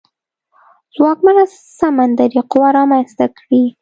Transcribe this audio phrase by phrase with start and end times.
[0.95, 1.43] ځواکمنه
[1.79, 3.61] سمندري قوه رامنځته کړي.